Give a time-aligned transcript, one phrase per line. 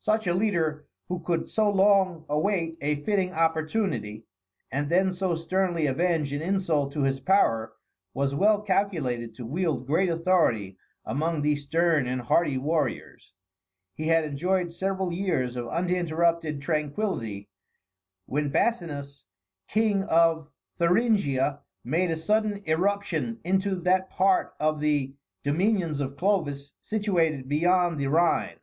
[0.00, 4.26] Such a leader, who could so long await a fitting opportunity,
[4.70, 7.72] and then so sternly avenge an insult to his power,
[8.12, 13.32] was well calculated to wield great authority among these stern and hardy warriors.
[13.94, 17.48] He had enjoyed several years of uninterrupted tranquillity,
[18.26, 19.24] when Basinus,
[19.68, 26.72] King of Thuringia, made a sudden irruption into that part of the dominions of Clovis
[26.82, 28.58] situated beyond the Rhine.